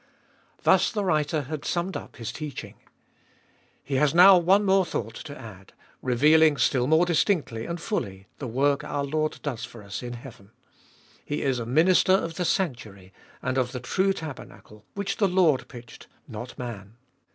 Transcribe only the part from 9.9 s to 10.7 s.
in heaven.